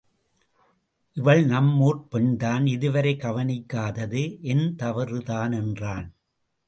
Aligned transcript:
இவள் 1.17 1.45
நம் 1.45 1.79
ஊர்ப் 1.79 2.07
பெண்தான் 2.11 2.65
இதுவரை 2.65 3.13
கவனிக்காதது 3.15 4.23
என் 4.41 4.75
தவறு 4.75 5.21
தான் 5.23 5.51
என்றான். 5.51 6.07